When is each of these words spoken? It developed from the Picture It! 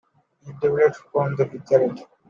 It 0.47 0.59
developed 0.61 0.95
from 1.11 1.35
the 1.35 1.45
Picture 1.45 1.83
It! 1.83 1.99